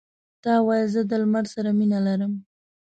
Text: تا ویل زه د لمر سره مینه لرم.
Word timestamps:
تا 0.43 0.53
ویل 0.67 0.85
زه 0.93 1.01
د 1.09 1.11
لمر 1.21 1.45
سره 1.53 1.69
مینه 1.77 1.99
لرم. 2.05 2.33